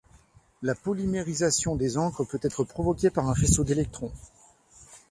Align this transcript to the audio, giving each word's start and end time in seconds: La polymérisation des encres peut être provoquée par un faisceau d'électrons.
La 0.63 0.73
polymérisation 0.73 1.75
des 1.75 1.95
encres 1.99 2.23
peut 2.25 2.39
être 2.41 2.63
provoquée 2.63 3.11
par 3.11 3.29
un 3.29 3.35
faisceau 3.35 3.63
d'électrons. 3.63 4.11